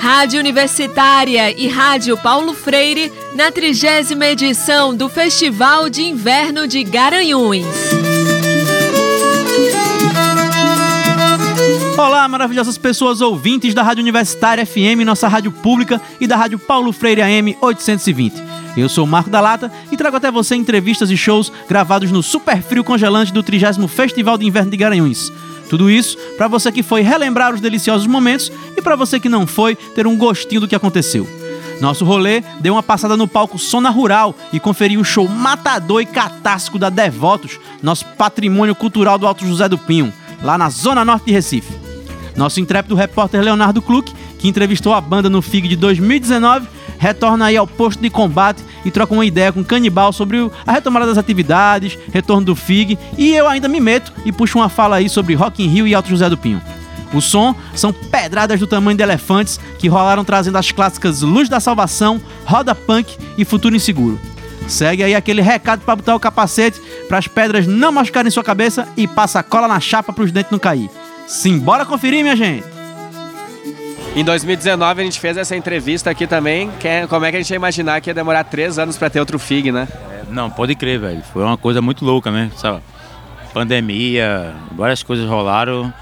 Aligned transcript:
Rádio 0.00 0.38
Universitária 0.38 1.50
e 1.50 1.66
Rádio 1.66 2.16
Paulo 2.18 2.52
Freire 2.52 3.10
na 3.34 3.50
trigésima 3.50 4.26
edição 4.26 4.94
do 4.94 5.08
Festival 5.08 5.88
de 5.88 6.02
Inverno 6.02 6.68
de 6.68 6.84
Garanhuns. 6.84 7.64
Olá, 11.96 12.26
maravilhosas 12.28 12.78
pessoas 12.78 13.20
ouvintes 13.20 13.74
da 13.74 13.82
Rádio 13.82 14.02
Universitária 14.02 14.64
FM, 14.64 15.04
nossa 15.04 15.28
rádio 15.28 15.52
pública, 15.52 16.00
e 16.20 16.26
da 16.26 16.36
Rádio 16.36 16.58
Paulo 16.58 16.92
Freire 16.92 17.22
AM 17.22 17.56
820. 17.60 18.42
Eu 18.76 18.88
sou 18.88 19.06
Marco 19.06 19.28
da 19.28 19.40
Lata 19.40 19.70
e 19.90 19.96
trago 19.96 20.16
até 20.16 20.30
você 20.30 20.54
entrevistas 20.54 21.10
e 21.10 21.16
shows 21.16 21.52
gravados 21.68 22.10
no 22.10 22.22
super 22.22 22.62
frio 22.62 22.84
congelante 22.84 23.32
do 23.32 23.42
30 23.42 23.86
Festival 23.88 24.38
de 24.38 24.46
Inverno 24.46 24.70
de 24.70 24.76
Garanhuns. 24.76 25.32
Tudo 25.68 25.90
isso 25.90 26.16
para 26.36 26.48
você 26.48 26.72
que 26.72 26.82
foi 26.82 27.02
relembrar 27.02 27.54
os 27.54 27.60
deliciosos 27.60 28.06
momentos 28.06 28.50
e 28.76 28.82
para 28.82 28.96
você 28.96 29.20
que 29.20 29.28
não 29.28 29.46
foi 29.46 29.74
ter 29.74 30.06
um 30.06 30.16
gostinho 30.16 30.62
do 30.62 30.68
que 30.68 30.74
aconteceu. 30.74 31.28
Nosso 31.80 32.04
rolê 32.04 32.42
deu 32.60 32.74
uma 32.74 32.82
passada 32.82 33.16
no 33.16 33.26
palco 33.26 33.58
Sona 33.58 33.88
Rural 33.88 34.34
e 34.52 34.60
conferiu 34.60 35.00
o 35.00 35.04
show 35.04 35.26
matador 35.26 36.02
e 36.02 36.06
catástrofe 36.06 36.78
da 36.78 36.90
Devotos, 36.90 37.58
nosso 37.82 38.04
patrimônio 38.18 38.74
cultural 38.74 39.18
do 39.18 39.26
Alto 39.26 39.46
José 39.46 39.68
do 39.68 39.78
Pinho, 39.78 40.12
lá 40.42 40.56
na 40.56 40.70
zona 40.70 41.04
norte 41.04 41.26
de 41.26 41.32
Recife. 41.32 41.72
Nosso 42.36 42.60
intrépido 42.60 42.94
repórter 42.94 43.42
Leonardo 43.42 43.82
Kluck, 43.82 44.12
que 44.38 44.48
entrevistou 44.48 44.94
a 44.94 45.00
banda 45.00 45.28
no 45.28 45.42
FIG 45.42 45.68
de 45.68 45.76
2019, 45.76 46.66
retorna 46.98 47.46
aí 47.46 47.56
ao 47.56 47.66
posto 47.66 48.00
de 48.00 48.10
combate 48.10 48.62
e 48.84 48.90
troca 48.90 49.12
uma 49.12 49.26
ideia 49.26 49.52
com 49.52 49.60
o 49.60 49.64
Canibal 49.64 50.12
sobre 50.12 50.50
a 50.66 50.72
retomada 50.72 51.06
das 51.06 51.18
atividades, 51.18 51.98
retorno 52.12 52.46
do 52.46 52.56
FIG, 52.56 52.98
e 53.18 53.34
eu 53.34 53.46
ainda 53.46 53.68
me 53.68 53.80
meto 53.80 54.12
e 54.24 54.32
puxo 54.32 54.58
uma 54.58 54.68
fala 54.68 54.96
aí 54.96 55.08
sobre 55.08 55.34
Rock 55.34 55.62
in 55.62 55.68
Rio 55.68 55.86
e 55.86 55.94
Alto 55.94 56.08
José 56.08 56.28
do 56.28 56.38
Pinho. 56.38 56.62
O 57.12 57.20
som 57.20 57.54
são 57.74 57.92
pedradas 57.92 58.60
do 58.60 58.66
tamanho 58.66 58.96
de 58.96 59.02
elefantes 59.02 59.58
que 59.78 59.88
rolaram 59.88 60.24
trazendo 60.24 60.58
as 60.58 60.70
clássicas 60.70 61.22
Luz 61.22 61.48
da 61.48 61.58
Salvação, 61.58 62.20
Roda 62.44 62.74
Punk 62.74 63.16
e 63.36 63.44
Futuro 63.44 63.74
Inseguro. 63.74 64.20
Segue 64.68 65.02
aí 65.02 65.14
aquele 65.14 65.42
recado 65.42 65.80
para 65.80 65.96
botar 65.96 66.14
o 66.14 66.20
capacete 66.20 66.80
para 67.08 67.18
as 67.18 67.26
pedras 67.26 67.66
não 67.66 67.90
machucarem 67.90 68.30
sua 68.30 68.44
cabeça 68.44 68.88
e 68.96 69.06
passa 69.06 69.40
a 69.40 69.42
cola 69.42 69.66
na 69.66 69.80
chapa 69.80 70.12
para 70.12 70.24
os 70.24 70.30
dentes 70.30 70.52
não 70.52 70.58
cair. 70.58 70.88
Simbora 71.26 71.84
conferir, 71.84 72.22
minha 72.22 72.36
gente! 72.36 72.80
Em 74.14 74.24
2019 74.24 75.00
a 75.00 75.04
gente 75.04 75.20
fez 75.20 75.36
essa 75.36 75.54
entrevista 75.54 76.10
aqui 76.10 76.26
também. 76.26 76.70
Que 76.80 77.06
como 77.08 77.24
é 77.24 77.30
que 77.30 77.36
a 77.36 77.40
gente 77.40 77.50
ia 77.50 77.56
imaginar 77.56 78.00
que 78.00 78.10
ia 78.10 78.14
demorar 78.14 78.44
três 78.44 78.78
anos 78.78 78.96
para 78.96 79.08
ter 79.08 79.20
outro 79.20 79.38
FIG, 79.38 79.70
né? 79.70 79.86
É, 80.10 80.24
não, 80.32 80.50
pode 80.50 80.74
crer, 80.74 80.98
velho. 80.98 81.22
Foi 81.32 81.44
uma 81.44 81.56
coisa 81.56 81.80
muito 81.80 82.04
louca, 82.04 82.30
né? 82.30 82.50
Sabe? 82.56 82.80
Pandemia, 83.54 84.52
várias 84.72 85.02
coisas 85.02 85.28
rolaram 85.28 85.92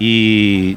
e 0.00 0.76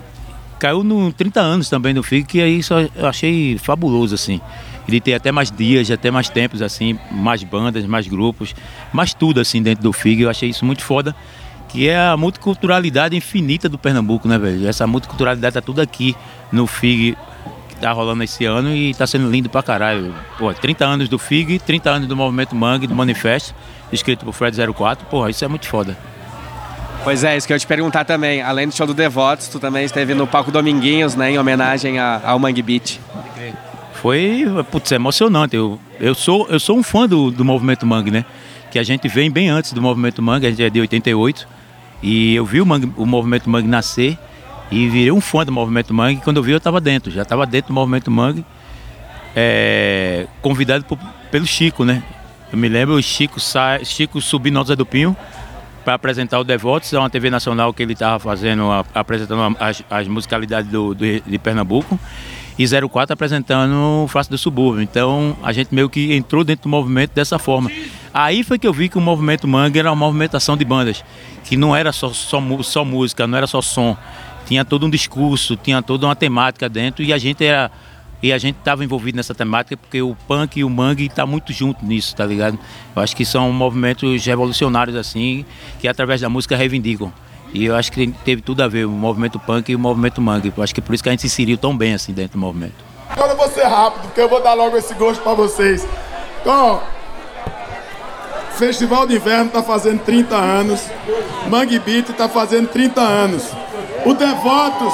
caiu 0.59 0.83
no 0.83 1.11
30 1.13 1.39
anos 1.39 1.69
também 1.69 1.93
do 1.93 2.03
FIG, 2.03 2.25
que 2.25 2.41
aí 2.41 2.61
só 2.61 2.81
eu 2.81 3.07
achei 3.07 3.57
fabuloso, 3.57 4.15
assim. 4.15 4.41
Ele 4.87 5.01
tem 5.01 5.13
até 5.13 5.31
mais 5.31 5.51
dias, 5.51 5.89
até 5.89 6.11
mais 6.11 6.29
tempos, 6.29 6.61
assim, 6.61 6.99
mais 7.11 7.43
bandas, 7.43 7.85
mais 7.85 8.07
grupos, 8.07 8.55
mais 8.93 9.13
tudo, 9.13 9.39
assim, 9.39 9.61
dentro 9.61 9.83
do 9.83 9.91
FIG. 9.91 10.21
Eu 10.21 10.29
achei 10.29 10.49
isso 10.49 10.65
muito 10.65 10.83
foda 10.83 11.15
que 11.75 11.89
é 11.89 11.97
a 11.97 12.15
multiculturalidade 12.15 13.17
infinita 13.17 13.67
do 13.67 13.77
Pernambuco, 13.77 14.29
né, 14.29 14.37
velho? 14.37 14.65
Essa 14.65 14.87
multiculturalidade 14.87 15.55
tá 15.55 15.61
tudo 15.61 15.81
aqui 15.81 16.15
no 16.49 16.65
FIG 16.65 17.17
que 17.67 17.75
tá 17.75 17.91
rolando 17.91 18.23
esse 18.23 18.45
ano 18.45 18.73
e 18.73 18.93
tá 18.93 19.05
sendo 19.05 19.29
lindo 19.29 19.49
pra 19.49 19.61
caralho. 19.61 20.15
Pô, 20.37 20.53
30 20.53 20.85
anos 20.85 21.09
do 21.09 21.19
FIG, 21.19 21.59
30 21.59 21.89
anos 21.89 22.07
do 22.07 22.15
Movimento 22.15 22.55
Mangue, 22.55 22.87
do 22.87 22.95
Manifesto, 22.95 23.53
escrito 23.91 24.23
por 24.23 24.31
Fred 24.31 24.57
04, 24.73 25.05
porra, 25.07 25.29
isso 25.29 25.43
é 25.43 25.49
muito 25.49 25.67
foda. 25.67 25.97
Pois 27.03 27.25
é, 27.25 27.35
isso 27.35 27.45
que 27.45 27.51
eu 27.51 27.55
ia 27.55 27.59
te 27.59 27.67
perguntar 27.67 28.05
também. 28.05 28.41
Além 28.41 28.69
do 28.69 28.73
show 28.73 28.87
do 28.87 28.93
Devotos, 28.93 29.49
tu 29.49 29.59
também 29.59 29.83
esteve 29.83 30.13
no 30.13 30.25
palco 30.25 30.51
Dominguinhos, 30.51 31.13
né, 31.13 31.31
em 31.31 31.37
homenagem 31.37 31.99
ao 31.99 32.39
Mangue 32.39 32.61
Beat. 32.61 32.99
Foi, 34.01 34.45
putz, 34.71 34.91
é 34.91 34.95
emocionante. 34.95 35.55
Eu, 35.55 35.79
eu, 35.99 36.13
sou, 36.13 36.47
eu 36.49 36.59
sou 36.59 36.77
um 36.77 36.83
fã 36.83 37.07
do, 37.07 37.31
do 37.31 37.45
Movimento 37.45 37.85
Mangue, 37.85 38.11
né? 38.11 38.25
Que 38.71 38.79
a 38.79 38.83
gente 38.83 39.07
vem 39.07 39.31
bem 39.31 39.49
antes 39.49 39.73
do 39.73 39.81
Movimento 39.81 40.21
Mangue, 40.21 40.47
a 40.47 40.49
gente 40.49 40.63
é 40.63 40.69
de 40.69 40.79
88. 40.79 41.47
E 42.03 42.35
eu 42.35 42.45
vi 42.45 42.61
o, 42.61 42.65
mangue, 42.65 42.91
o 42.97 43.05
movimento 43.05 43.49
Mangue 43.49 43.67
nascer 43.67 44.17
e 44.69 44.87
virei 44.89 45.11
um 45.11 45.21
fã 45.21 45.45
do 45.45 45.51
movimento 45.51 45.93
Mangue. 45.93 46.21
Quando 46.21 46.37
eu 46.37 46.43
vi, 46.43 46.51
eu 46.51 46.57
estava 46.57 46.81
dentro, 46.81 47.11
já 47.11 47.21
estava 47.21 47.45
dentro 47.45 47.69
do 47.69 47.73
movimento 47.73 48.11
Mangue, 48.11 48.45
é, 49.35 50.27
convidado 50.41 50.83
por, 50.85 50.99
pelo 51.31 51.45
Chico, 51.45 51.83
né? 51.83 52.03
Eu 52.51 52.57
me 52.57 52.67
lembro, 52.67 52.95
o 52.95 53.01
Chico, 53.01 53.39
Chico 53.83 54.21
subiu 54.21 54.53
no 54.53 54.63
Zé 54.63 54.75
do 54.75 54.85
Pinho 54.85 55.15
para 55.85 55.93
apresentar 55.93 56.39
o 56.39 56.43
Devotos, 56.43 56.91
é 56.91 56.97
uma 56.97 57.09
TV 57.09 57.29
nacional 57.29 57.71
que 57.71 57.83
ele 57.83 57.93
estava 57.93 58.17
fazendo, 58.19 58.71
a, 58.71 58.83
apresentando 58.93 59.55
as, 59.59 59.83
as 59.87 60.07
musicalidades 60.07 60.69
do, 60.69 60.95
do, 60.95 61.05
de 61.05 61.37
Pernambuco 61.37 61.99
e 62.57 62.65
04 62.67 63.13
apresentando 63.13 64.07
Face 64.07 64.29
do 64.29 64.37
Subúrbio. 64.37 64.81
Então 64.81 65.37
a 65.43 65.53
gente 65.53 65.73
meio 65.73 65.87
que 65.87 66.13
entrou 66.13 66.43
dentro 66.43 66.63
do 66.63 66.69
movimento 66.69 67.11
dessa 67.13 67.37
forma. 67.37 67.71
Aí 68.11 68.43
foi 68.43 68.57
que 68.57 68.67
eu 68.67 68.73
vi 68.73 68.89
que 68.89 68.97
o 68.97 69.01
movimento 69.01 69.47
Mangue 69.47 69.77
era 69.77 69.91
uma 69.91 69.95
movimentação 69.95 70.57
de 70.57 70.65
bandas, 70.65 71.03
que 71.43 71.55
não 71.55 71.75
era 71.75 71.91
só, 71.91 72.09
só, 72.09 72.41
só 72.63 72.83
música, 72.83 73.27
não 73.27 73.37
era 73.37 73.45
só 73.45 73.61
som. 73.61 73.95
Tinha 74.47 74.65
todo 74.65 74.87
um 74.87 74.89
discurso, 74.89 75.55
tinha 75.55 75.81
toda 75.83 76.07
uma 76.07 76.15
temática 76.15 76.67
dentro 76.67 77.03
e 77.03 77.13
a 77.13 77.17
gente 77.17 77.45
era. 77.45 77.71
E 78.21 78.33
a 78.33 78.37
gente 78.37 78.57
estava 78.57 78.83
envolvido 78.83 79.17
nessa 79.17 79.35
temática 79.35 79.77
porque 79.77 80.01
o 80.01 80.15
punk 80.27 80.59
e 80.59 80.63
o 80.63 80.69
mangue 80.69 81.09
tá 81.09 81.25
muito 81.25 81.53
junto 81.53 81.85
nisso, 81.85 82.15
tá 82.15 82.25
ligado? 82.25 82.57
Eu 82.95 83.01
acho 83.01 83.15
que 83.15 83.25
são 83.25 83.51
movimentos 83.51 84.25
revolucionários 84.25 84.95
assim, 84.95 85.45
que 85.79 85.87
através 85.87 86.21
da 86.21 86.29
música 86.29 86.55
reivindicam. 86.55 87.11
E 87.53 87.65
eu 87.65 87.75
acho 87.75 87.91
que 87.91 88.07
teve 88.25 88.41
tudo 88.41 88.61
a 88.63 88.67
ver 88.67 88.85
o 88.85 88.91
movimento 88.91 89.39
punk 89.39 89.71
e 89.71 89.75
o 89.75 89.79
movimento 89.79 90.21
mangue. 90.21 90.51
Eu 90.55 90.63
acho 90.63 90.73
que 90.73 90.81
por 90.81 90.93
isso 90.93 91.03
que 91.03 91.09
a 91.09 91.11
gente 91.11 91.21
se 91.21 91.27
inseriu 91.27 91.57
tão 91.57 91.75
bem 91.75 91.93
assim 91.93 92.13
dentro 92.13 92.33
do 92.33 92.41
movimento. 92.41 92.73
Agora 93.09 93.31
eu 93.31 93.37
vou 93.37 93.49
ser 93.49 93.63
rápido, 93.63 94.03
porque 94.03 94.21
eu 94.21 94.27
vou 94.27 94.41
dar 94.41 94.53
logo 94.53 94.75
esse 94.75 94.93
gosto 94.95 95.21
para 95.21 95.33
vocês. 95.33 95.87
Então, 96.41 96.81
Festival 98.57 99.05
de 99.05 99.15
Inverno 99.15 99.47
está 99.47 99.61
fazendo 99.61 99.99
30 100.03 100.35
anos. 100.35 100.81
Mangue 101.49 101.79
Beat 101.79 102.09
está 102.09 102.27
fazendo 102.27 102.67
30 102.69 103.01
anos. 103.01 103.43
O 104.05 104.13
Devotos, 104.13 104.93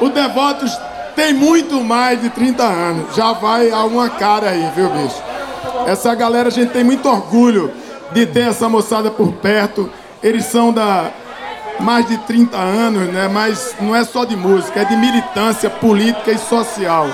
o 0.00 0.08
Devotos 0.08 0.76
tem 1.16 1.32
muito 1.32 1.82
mais 1.82 2.20
de 2.20 2.28
30 2.30 2.62
anos. 2.62 3.16
Já 3.16 3.32
vai 3.32 3.70
a 3.70 3.82
uma 3.84 4.10
cara 4.10 4.50
aí, 4.50 4.70
viu, 4.76 4.88
bicho? 4.90 5.20
Essa 5.86 6.14
galera, 6.14 6.48
a 6.48 6.52
gente 6.52 6.70
tem 6.72 6.84
muito 6.84 7.08
orgulho 7.08 7.72
de 8.12 8.26
ter 8.26 8.48
essa 8.48 8.68
moçada 8.68 9.10
por 9.10 9.32
perto. 9.32 9.90
Eles 10.22 10.44
são 10.44 10.72
da 10.72 11.10
mais 11.80 12.06
de 12.06 12.16
30 12.18 12.56
anos, 12.56 13.08
né? 13.12 13.28
Mas 13.28 13.74
não 13.80 13.96
é 13.96 14.04
só 14.04 14.24
de 14.24 14.36
música, 14.36 14.80
é 14.80 14.84
de 14.84 14.96
militância 14.96 15.68
política 15.70 16.30
e 16.30 16.38
social. 16.38 17.08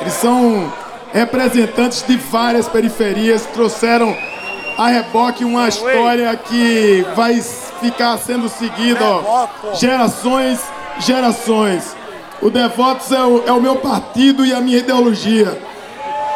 Eles 0.00 0.12
são 0.14 0.72
representantes 1.12 2.04
de 2.06 2.16
várias 2.16 2.68
periferias, 2.68 3.46
trouxeram 3.46 4.16
a 4.76 4.88
reboque 4.88 5.44
uma 5.44 5.68
história 5.68 6.36
que 6.36 7.06
vai 7.14 7.40
ficar 7.80 8.18
sendo 8.18 8.48
seguida, 8.48 9.04
ó, 9.04 9.46
gerações, 9.74 10.60
gerações. 10.98 11.96
O 12.44 12.50
Devotos 12.50 13.10
é 13.10 13.24
o, 13.24 13.42
é 13.46 13.52
o 13.52 13.60
meu 13.60 13.76
partido 13.76 14.44
e 14.44 14.52
a 14.52 14.60
minha 14.60 14.76
ideologia. 14.76 15.58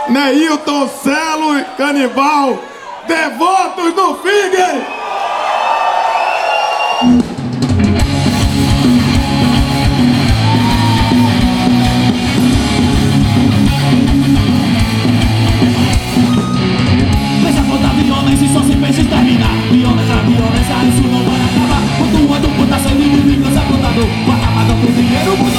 Neilton, 0.08 0.88
Celo, 0.88 1.62
Canibal, 1.76 2.58
Devotos 3.06 3.92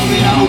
we 0.09 0.19
know 0.21 0.49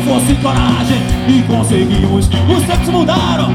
força 0.00 0.30
e 0.30 0.34
coragem 0.36 1.02
e 1.26 1.42
conseguimos. 1.42 2.28
Os 2.28 2.62
tempos 2.64 2.88
mudaram, 2.88 3.54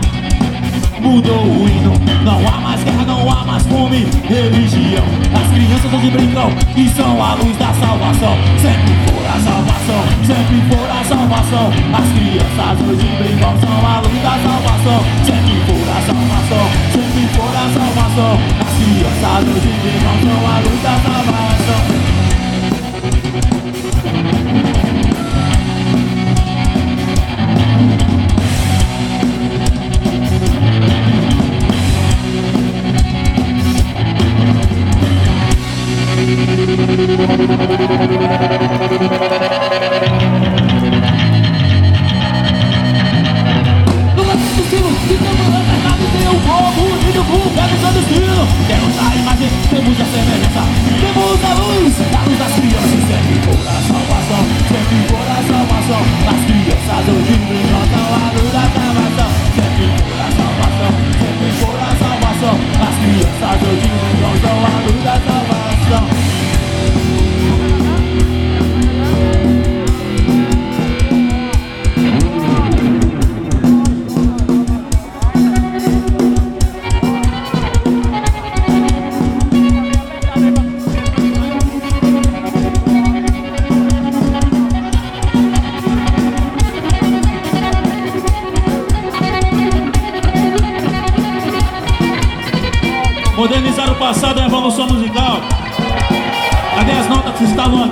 mudou 0.99 1.43
o 1.43 1.69
hino. 1.69 1.93
Não 2.23 2.39
há 2.47 2.59
mais 2.59 2.83
guerra, 2.83 3.05
não 3.05 3.31
há 3.31 3.45
mais 3.45 3.63
fome, 3.63 4.07
religião. 4.27 5.05
As 5.33 5.53
crianças 5.53 5.93
hoje 5.93 6.11
brincam 6.11 6.51
e 6.75 6.89
são 6.89 7.23
a 7.23 7.35
luz 7.35 7.55
da 7.57 7.71
salvação. 7.73 8.35
Sempre 8.59 8.93
for 9.05 9.23
a 9.25 9.37
salvação, 9.39 10.01
sempre 10.25 10.61
for 10.67 10.89
a 10.89 11.03
salvação. 11.05 11.67
As 11.93 12.07
crianças 12.17 12.87
hoje 12.87 13.07
brincam, 13.17 13.53
são 13.61 13.85
a 13.85 13.99
luz 14.01 14.21
da 14.21 14.35
salvação. 14.41 14.99
Sempre 15.23 15.55
for 15.65 15.85
a 15.87 16.01
salvação, 16.01 16.65
sempre 16.91 17.27
for 17.37 17.53
a 17.53 17.65
salvação. 17.71 18.33
As 18.59 18.73
crianças 18.75 19.43
hoje 19.47 19.71
brincam, 19.81 20.15
são 20.25 20.39
a 20.49 20.59
luz 20.59 20.81
da 20.81 20.95
salvação. 20.99 21.44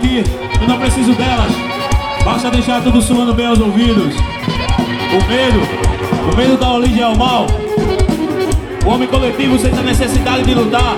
Aqui? 0.04 0.24
Eu 0.62 0.68
não 0.68 0.78
preciso 0.78 1.14
delas. 1.14 1.52
Basta 2.26 2.52
deixar 2.52 2.82
tudo 2.84 3.02
soando 3.02 3.34
bem 3.34 3.48
aos 3.48 3.60
ouvidos. 3.60 4.14
O 4.16 5.28
medo, 5.28 6.32
o 6.32 6.36
medo 6.36 6.58
da 6.58 6.74
origem 6.74 7.02
ao 7.02 7.16
mal. 7.16 7.48
O 8.86 8.90
homem 8.90 9.08
coletivo 9.08 9.58
sente 9.58 9.80
a 9.80 9.84
necessidade 9.84 10.44
de 10.44 10.54
lutar. 10.54 10.98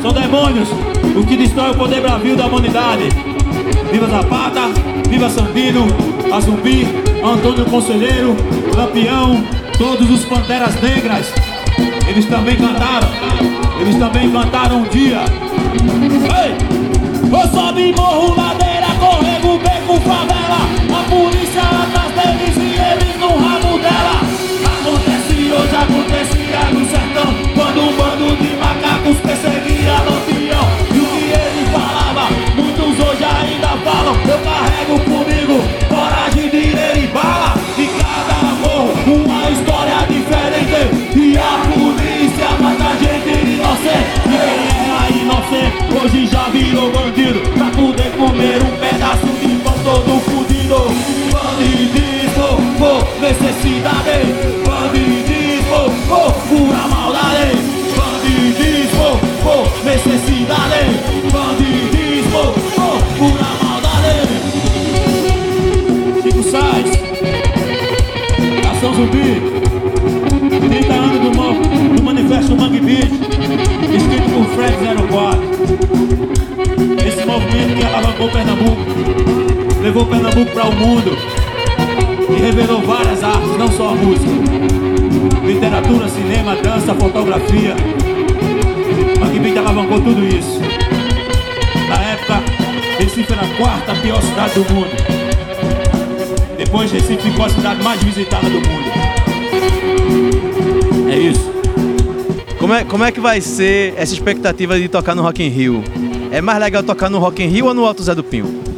São 0.00 0.12
demônios, 0.12 0.68
o 1.16 1.24
que 1.24 1.36
destrói 1.36 1.70
o 1.70 1.74
poder 1.74 2.00
bravio 2.00 2.36
da 2.36 2.46
humanidade. 2.46 3.08
Viva 3.92 4.06
Zapata, 4.06 4.60
viva 5.08 5.30
Sandino, 5.30 5.86
a 6.32 6.40
Zumbi, 6.40 6.88
Antônio 7.22 7.64
Conselheiro, 7.66 8.34
Lampião, 8.74 9.44
todos 9.78 10.10
os 10.10 10.24
Panteras 10.24 10.74
Negras. 10.80 11.32
Eles 12.08 12.26
também 12.26 12.56
cantaram, 12.56 13.08
eles 13.80 13.96
também 13.96 14.30
cantaram 14.30 14.78
um 14.78 14.84
dia. 14.84 15.20
Eu 17.32 17.48
sobe 17.48 17.92
morro, 17.96 18.34
ladeira, 18.36 18.88
corrego, 19.00 19.58
beco, 19.58 19.98
favela. 20.02 20.81
Mundo 80.82 81.16
e 82.28 82.40
revelou 82.40 82.82
várias 82.82 83.22
artes, 83.22 83.56
não 83.56 83.70
só 83.70 83.90
a 83.90 83.94
música. 83.94 84.32
Literatura, 85.46 86.08
cinema, 86.08 86.56
dança, 86.56 86.94
fotografia. 86.94 87.76
Mangue 89.20 89.58
alavancou 89.58 90.00
tudo 90.00 90.26
isso. 90.26 90.60
Na 91.88 92.02
época, 92.10 92.42
Recife 92.98 93.32
era 93.32 93.42
a 93.42 93.56
quarta 93.56 93.94
pior 93.96 94.20
cidade 94.22 94.54
do 94.54 94.74
mundo. 94.74 94.90
Depois 96.56 96.90
Recife 96.90 97.30
ficou 97.30 97.44
a 97.44 97.48
cidade 97.48 97.82
mais 97.82 98.02
visitada 98.02 98.48
do 98.48 98.56
mundo. 98.56 98.92
É 101.10 101.16
isso. 101.16 101.52
Como 102.58 102.74
é, 102.74 102.84
como 102.84 103.04
é 103.04 103.12
que 103.12 103.20
vai 103.20 103.40
ser 103.40 103.94
essa 103.96 104.14
expectativa 104.14 104.78
de 104.78 104.88
tocar 104.88 105.14
no 105.14 105.22
Rock 105.22 105.42
in 105.42 105.48
Rio? 105.48 105.84
É 106.30 106.40
mais 106.40 106.58
legal 106.58 106.82
tocar 106.82 107.10
no 107.10 107.18
Rock 107.18 107.42
in 107.42 107.48
Rio 107.48 107.66
ou 107.66 107.74
no 107.74 107.84
Alto 107.84 108.02
Zé 108.02 108.14
do 108.14 108.24
Pinho? 108.24 108.71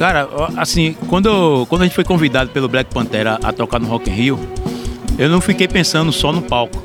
Cara, 0.00 0.26
assim, 0.56 0.96
quando, 1.08 1.66
quando 1.66 1.82
a 1.82 1.84
gente 1.84 1.94
foi 1.94 2.04
convidado 2.04 2.48
pelo 2.48 2.66
Black 2.66 2.90
Pantera 2.90 3.38
a 3.42 3.52
tocar 3.52 3.78
no 3.78 3.86
Rock 3.86 4.08
in 4.08 4.14
Rio, 4.14 4.40
eu 5.18 5.28
não 5.28 5.42
fiquei 5.42 5.68
pensando 5.68 6.10
só 6.10 6.32
no 6.32 6.40
palco. 6.40 6.82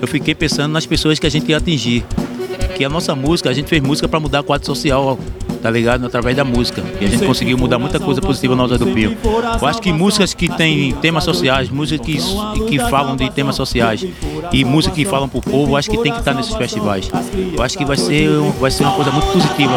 Eu 0.00 0.06
fiquei 0.06 0.36
pensando 0.36 0.70
nas 0.70 0.86
pessoas 0.86 1.18
que 1.18 1.26
a 1.26 1.28
gente 1.28 1.48
ia 1.48 1.56
atingir. 1.56 2.04
Que 2.76 2.84
a 2.84 2.88
nossa 2.88 3.12
música, 3.16 3.50
a 3.50 3.52
gente 3.52 3.68
fez 3.68 3.82
música 3.82 4.06
para 4.06 4.20
mudar 4.20 4.38
a 4.38 4.42
quadro 4.44 4.64
social, 4.64 5.18
tá 5.60 5.68
ligado? 5.68 6.06
Através 6.06 6.36
da 6.36 6.44
música. 6.44 6.80
E 7.00 7.04
a 7.04 7.08
gente 7.08 7.26
conseguiu 7.26 7.58
mudar 7.58 7.76
muita 7.80 7.98
coisa 7.98 8.20
positiva 8.20 8.54
na 8.54 8.68
do 8.68 8.86
Pio. 8.86 9.18
Eu 9.60 9.66
acho 9.66 9.82
que 9.82 9.92
músicas 9.92 10.32
que 10.32 10.48
têm 10.48 10.92
temas 10.92 11.24
sociais, 11.24 11.68
músicas 11.68 12.06
que, 12.06 12.64
que 12.66 12.78
falam 12.78 13.16
de 13.16 13.28
temas 13.30 13.56
sociais 13.56 14.06
e 14.52 14.64
músicas 14.64 14.96
que 14.96 15.04
falam 15.04 15.28
pro 15.28 15.40
povo, 15.40 15.72
eu 15.72 15.76
acho 15.76 15.90
que 15.90 15.98
tem 15.98 16.12
que 16.12 16.20
estar 16.20 16.32
nesses 16.32 16.54
festivais. 16.54 17.10
Eu 17.52 17.60
acho 17.64 17.76
que 17.76 17.84
vai 17.84 17.96
ser, 17.96 18.28
vai 18.60 18.70
ser 18.70 18.84
uma 18.84 18.92
coisa 18.92 19.10
muito 19.10 19.26
positiva. 19.32 19.74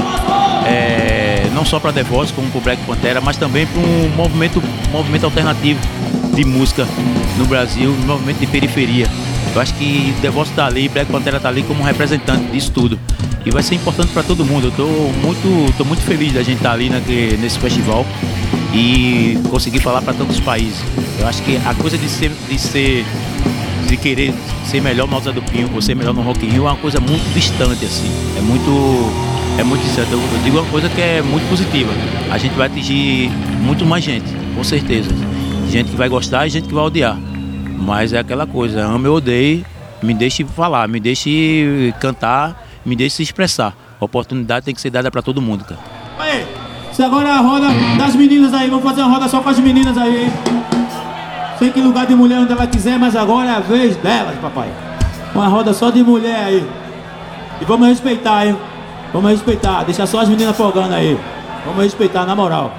É, 0.67 1.16
não 1.57 1.65
só 1.65 1.79
para 1.79 1.91
The 1.91 2.03
Voice, 2.03 2.31
como 2.33 2.47
para 2.51 2.61
Black 2.61 2.83
Pantera, 2.83 3.19
mas 3.19 3.35
também 3.35 3.65
para 3.65 3.81
um 3.81 4.09
movimento, 4.15 4.61
movimento 4.91 5.23
alternativo 5.25 5.79
de 6.35 6.45
música 6.45 6.87
no 7.35 7.45
Brasil, 7.47 7.89
um 7.89 8.05
movimento 8.05 8.37
de 8.37 8.45
periferia. 8.45 9.07
Eu 9.55 9.59
acho 9.59 9.73
que 9.73 10.13
The 10.21 10.29
Voice 10.29 10.51
tá 10.51 10.67
ali, 10.67 10.87
Black 10.87 11.11
Pantera 11.11 11.39
tá 11.39 11.49
ali 11.49 11.63
como 11.63 11.83
representante 11.83 12.43
disso 12.51 12.71
tudo. 12.71 12.99
E 13.43 13.49
vai 13.49 13.63
ser 13.63 13.73
importante 13.73 14.09
para 14.09 14.21
todo 14.21 14.45
mundo. 14.45 14.67
Eu 14.67 14.71
tô 14.71 14.85
muito, 14.85 15.73
tô 15.77 15.83
muito 15.83 16.03
feliz 16.03 16.31
da 16.31 16.43
gente 16.43 16.57
estar 16.57 16.73
ali 16.73 16.89
naque- 16.91 17.35
nesse 17.41 17.57
festival 17.57 18.05
e 18.71 19.39
conseguir 19.49 19.79
falar 19.79 20.01
para 20.03 20.13
tantos 20.13 20.39
países. 20.39 20.77
Eu 21.19 21.25
acho 21.27 21.41
que 21.41 21.57
a 21.65 21.73
coisa 21.73 21.97
de 21.97 22.07
ser, 22.07 22.31
de 22.47 22.59
ser 22.59 23.03
de 23.87 23.97
querer 23.97 24.31
ser 24.69 24.81
melhor 24.81 25.07
no 25.07 25.15
Alta 25.15 25.31
do 25.31 25.41
Pinho 25.41 25.71
ou 25.73 25.81
ser 25.81 25.95
melhor 25.95 26.13
no 26.13 26.21
Rock 26.21 26.45
in 26.45 26.49
Rio 26.49 26.67
é 26.67 26.71
uma 26.71 26.75
coisa 26.75 26.99
muito 26.99 27.23
distante, 27.33 27.83
assim. 27.85 28.11
É 28.37 28.41
muito. 28.41 29.36
É 29.57 29.63
muito 29.63 29.81
distante. 29.81 30.11
Eu, 30.11 30.19
eu 30.19 30.39
digo 30.43 30.59
uma 30.59 30.69
coisa 30.69 30.87
que 30.87 31.01
é 31.01 31.21
muito 31.21 31.49
positiva. 31.49 31.91
A 32.31 32.37
gente 32.37 32.53
vai 32.53 32.67
atingir 32.67 33.29
muito 33.61 33.85
mais 33.85 34.03
gente, 34.03 34.31
com 34.55 34.63
certeza. 34.63 35.09
Gente 35.69 35.91
que 35.91 35.97
vai 35.97 36.07
gostar 36.07 36.45
e 36.45 36.49
gente 36.49 36.67
que 36.67 36.73
vai 36.73 36.83
odiar. 36.83 37.17
Mas 37.77 38.13
é 38.13 38.19
aquela 38.19 38.45
coisa, 38.45 38.83
ame 38.85 39.07
ou 39.07 39.17
odeie, 39.17 39.65
me 40.01 40.13
deixe 40.13 40.43
falar, 40.43 40.87
me 40.87 40.99
deixe 40.99 41.93
cantar, 41.99 42.67
me 42.85 42.95
deixe 42.95 43.17
se 43.17 43.23
expressar. 43.23 43.75
A 43.99 44.05
oportunidade 44.05 44.65
tem 44.65 44.75
que 44.75 44.81
ser 44.81 44.91
dada 44.91 45.09
para 45.09 45.21
todo 45.21 45.41
mundo, 45.41 45.65
cara. 45.65 45.79
Aí, 46.19 46.45
Isso 46.91 47.03
agora 47.03 47.33
a 47.33 47.37
roda 47.39 47.67
das 47.97 48.15
meninas 48.15 48.53
aí. 48.53 48.69
Vamos 48.69 48.83
fazer 48.83 49.01
uma 49.01 49.13
roda 49.13 49.27
só 49.27 49.41
com 49.41 49.49
as 49.49 49.59
meninas 49.59 49.97
aí. 49.97 50.31
Sei 51.57 51.71
que 51.71 51.81
lugar 51.81 52.05
de 52.05 52.13
mulher 52.13 52.39
onde 52.39 52.51
ela 52.51 52.67
quiser, 52.67 52.99
mas 52.99 53.15
agora 53.15 53.49
é 53.49 53.55
a 53.55 53.59
vez 53.59 53.95
delas, 53.97 54.35
papai. 54.39 54.69
Uma 55.33 55.47
roda 55.47 55.73
só 55.73 55.89
de 55.89 56.03
mulher 56.03 56.45
aí. 56.45 56.67
E 57.59 57.65
vamos 57.65 57.87
respeitar, 57.87 58.45
hein? 58.45 58.55
Vamos 59.13 59.31
respeitar. 59.31 59.83
Deixa 59.83 60.05
só 60.05 60.21
as 60.21 60.29
meninas 60.29 60.55
folgando 60.55 60.93
aí. 60.93 61.19
Vamos 61.65 61.83
respeitar, 61.83 62.25
na 62.25 62.35
moral. 62.35 62.71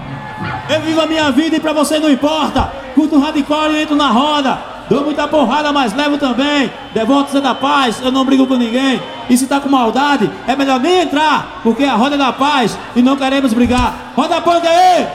Eu 0.69 0.81
vivo 0.81 1.01
a 1.01 1.07
minha 1.07 1.31
vida 1.31 1.57
e 1.57 1.61
pra 1.61 1.73
você 1.73 1.99
não 1.99 2.11
importa. 2.11 2.73
Curto 2.95 3.19
hardcore 3.19 3.75
e 3.75 3.83
entro 3.83 3.97
na 3.97 4.09
roda. 4.09 4.59
Dou 4.89 5.05
muita 5.05 5.29
porrada, 5.29 5.73
mas 5.73 5.95
levo 5.95 6.17
também. 6.17 6.71
Devoto 6.95 7.31
ser 7.31 7.43
da 7.43 7.55
paz, 7.55 8.01
eu 8.03 8.11
não 8.11 8.25
brigo 8.25 8.47
com 8.47 8.55
ninguém. 8.55 9.01
E 9.29 9.37
se 9.37 9.47
tá 9.47 9.61
com 9.61 9.69
maldade, 9.69 10.31
é 10.47 10.57
melhor 10.57 10.81
nem 10.81 11.03
entrar, 11.03 11.61
porque 11.63 11.85
a 11.85 11.95
roda 11.95 12.15
é 12.15 12.19
da 12.19 12.33
paz 12.33 12.79
e 12.97 13.03
não 13.03 13.17
queremos 13.17 13.53
brigar. 13.53 14.13
Roda 14.17 14.41
punk 14.41 14.67
aí! 14.67 15.07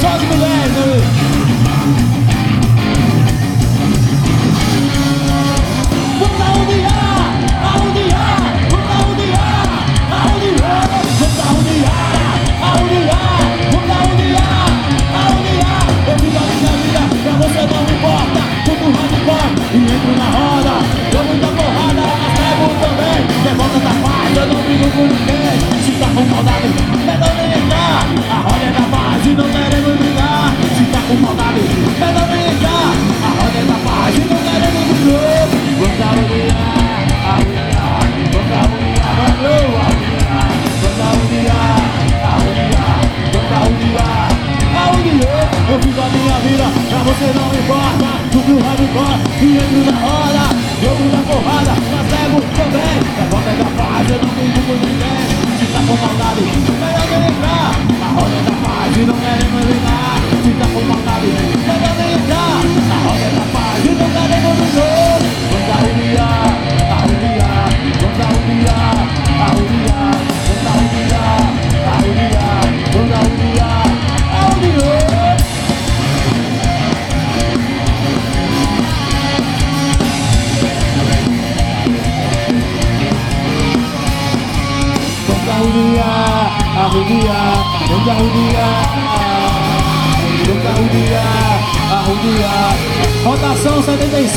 Só 0.00 0.08
as 0.08 0.22
mulheres 0.22 0.76
aí! 0.76 1.19
E 49.42 49.56
entro 49.56 49.92
na 49.92 49.98
roda. 49.98 50.44
Jogo 50.82 51.08
da 51.08 51.18
porrada, 51.28 51.72
mas 51.90 52.06
pego 52.08 52.40
também. 52.56 52.94
Levanta 53.16 53.52
da 53.56 53.68
paz, 53.82 54.10
eu 54.10 54.18
não 54.20 54.28
brigo 54.34 54.60
com 54.66 54.74
ninguém. 54.74 55.20
Se 55.58 55.66
tá 55.72 55.80
com 55.86 55.96
maldade, 55.96 56.42
melhor 56.80 57.06
nem 57.10 57.28
entrar. 57.28 57.72
A 58.00 58.08
roda 58.12 58.36
é 58.36 58.42
da 58.42 58.54
paz 58.68 58.96
e 58.96 59.00
não 59.00 59.14
queremos 59.14 59.64
brigar. 59.64 60.16
Se 60.42 60.50
tá 60.52 60.66
com 60.72 60.80
maldade, 60.80 61.59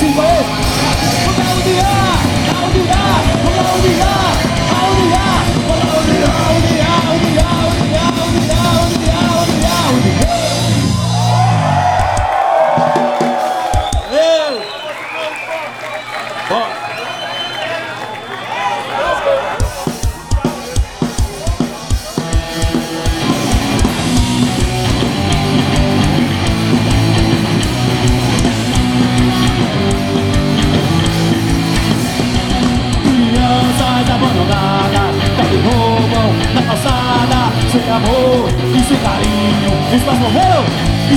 Simple. 0.03 0.72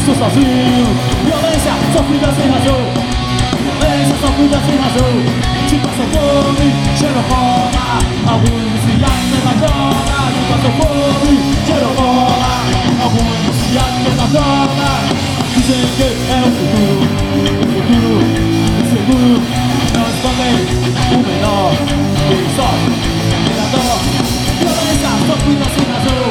Estou 0.06 0.14
sozinho. 0.14 0.86
Violência 1.24 1.72
sofrida 1.92 2.32
sem 2.32 2.48
razão. 2.48 2.80
Violência 3.58 4.16
sofrida 4.20 4.58
sem 4.64 4.76
razão. 4.78 5.12
Se 5.68 5.76
passam 5.78 6.06
fome, 6.14 6.68
cheiro 6.96 7.22
cola 7.28 7.70
Alguns 8.30 8.70
viciados 8.86 9.26
pela 9.34 9.52
droga. 9.58 10.18
Se 10.30 10.40
passam 10.46 10.72
fome, 10.78 11.34
cheiro 11.66 11.90
cola 11.96 12.50
Alguns 13.02 13.38
viciados 13.46 13.98
pela 14.04 14.26
droga. 14.30 14.88
Dizem 15.56 15.82
que 15.96 16.06
é 16.06 16.38
o 16.38 16.50
futuro. 16.54 17.02
O 17.46 17.70
futuro 17.74 18.56
inseguro 18.86 19.42
não 19.92 20.06
escondem 20.06 20.54
o 21.10 21.18
menor. 21.26 21.72
Ele 22.30 22.48
sofre, 22.54 22.94
ele 23.50 23.60
adora 23.60 23.96
Violência, 24.60 25.10
sofrida 25.26 25.66
sem 25.74 25.84
razão. 25.90 26.26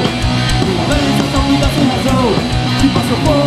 Violência, 0.63 1.25
sofrida 1.33 1.67
sem 1.75 1.85
razão. 1.89 2.55
Que 2.81 2.89
passou 2.89 3.17
fome, 3.25 3.44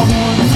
Alguns 0.00 0.14
viciados 0.14 0.49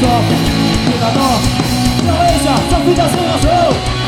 Ele 0.00 0.08
sofre, 0.08 0.92
pela 0.92 1.10
dó 1.10 1.28
Violência, 2.02 2.56
sofrida 2.70 3.08
sem 3.10 3.26
razão 3.26 3.99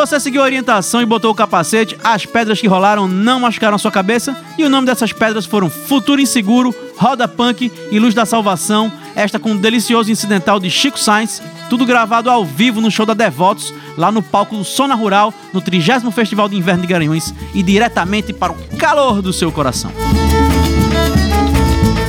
você 0.00 0.18
seguiu 0.18 0.40
a 0.40 0.46
orientação 0.46 1.02
e 1.02 1.04
botou 1.04 1.30
o 1.30 1.34
capacete, 1.34 1.94
as 2.02 2.24
pedras 2.24 2.58
que 2.58 2.66
rolaram 2.66 3.06
não 3.06 3.40
machucaram 3.40 3.76
sua 3.76 3.90
cabeça 3.90 4.34
e 4.56 4.64
o 4.64 4.70
nome 4.70 4.86
dessas 4.86 5.12
pedras 5.12 5.44
foram 5.44 5.68
Futuro 5.68 6.22
Inseguro, 6.22 6.74
Roda 6.96 7.28
Punk 7.28 7.70
e 7.90 7.98
Luz 7.98 8.14
da 8.14 8.24
Salvação, 8.24 8.90
esta 9.14 9.38
com 9.38 9.50
um 9.50 9.56
delicioso 9.58 10.10
incidental 10.10 10.58
de 10.58 10.70
Chico 10.70 10.98
Sainz, 10.98 11.42
tudo 11.68 11.84
gravado 11.84 12.30
ao 12.30 12.46
vivo 12.46 12.80
no 12.80 12.90
show 12.90 13.04
da 13.04 13.12
Devotos, 13.12 13.74
lá 13.94 14.10
no 14.10 14.22
palco 14.22 14.56
do 14.56 14.64
Sona 14.64 14.94
Rural, 14.94 15.34
no 15.52 15.60
30 15.60 16.10
Festival 16.12 16.48
de 16.48 16.56
Inverno 16.56 16.80
de 16.80 16.88
Garanhuns 16.88 17.34
e 17.54 17.62
diretamente 17.62 18.32
para 18.32 18.52
o 18.52 18.76
calor 18.78 19.20
do 19.20 19.34
seu 19.34 19.52
coração. 19.52 19.92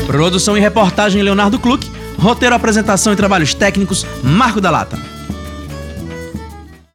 Produção 0.08 0.58
e 0.58 0.62
reportagem 0.62 1.22
Leonardo 1.22 1.60
Kluck, 1.60 1.92
Roteiro, 2.18 2.56
apresentação 2.56 3.12
e 3.12 3.18
trabalhos 3.18 3.54
técnicos, 3.54 4.06
Marco 4.24 4.62
da 4.62 4.72
Lata. 4.72 5.11